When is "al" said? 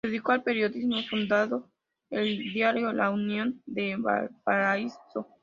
0.31-0.41